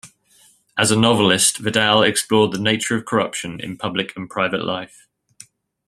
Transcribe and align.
As 0.79 0.89
a 0.89 0.99
novelist 0.99 1.59
Vidal 1.59 2.01
explored 2.01 2.53
the 2.53 2.57
nature 2.59 2.95
of 2.95 3.05
corruption 3.05 3.59
in 3.59 3.77
public 3.77 4.15
and 4.17 4.27
private 4.27 4.65
life. 4.65 5.07